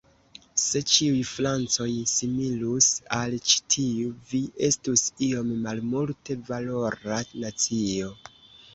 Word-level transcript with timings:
Se 0.59 0.79
ĉiuj 0.93 1.19
Francoj 1.31 1.87
similus 2.13 2.89
al 3.19 3.37
ĉi 3.51 3.61
tiu, 3.77 4.17
vi 4.33 4.43
estus 4.71 5.07
iom 5.31 5.55
malmulte-valora 5.69 7.25
nacio. 7.47 8.15